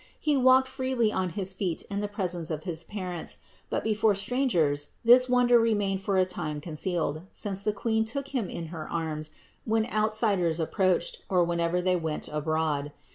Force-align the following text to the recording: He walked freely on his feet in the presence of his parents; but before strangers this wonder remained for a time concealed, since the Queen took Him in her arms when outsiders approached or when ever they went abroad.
He 0.19 0.35
walked 0.35 0.67
freely 0.67 1.11
on 1.11 1.29
his 1.37 1.53
feet 1.53 1.83
in 1.91 1.99
the 1.99 2.07
presence 2.07 2.49
of 2.49 2.63
his 2.63 2.83
parents; 2.83 3.37
but 3.69 3.83
before 3.83 4.15
strangers 4.15 4.93
this 5.05 5.29
wonder 5.29 5.59
remained 5.59 6.01
for 6.01 6.17
a 6.17 6.25
time 6.25 6.59
concealed, 6.59 7.21
since 7.31 7.61
the 7.61 7.71
Queen 7.71 8.03
took 8.03 8.29
Him 8.29 8.49
in 8.49 8.69
her 8.73 8.89
arms 8.89 9.29
when 9.63 9.85
outsiders 9.91 10.59
approached 10.59 11.19
or 11.29 11.43
when 11.43 11.59
ever 11.59 11.83
they 11.83 11.95
went 11.97 12.27
abroad. 12.29 12.91